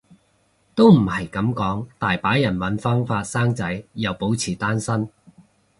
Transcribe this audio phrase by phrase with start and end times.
[0.73, 5.07] 都唔係噉講，大把人搵方法生仔又保持單身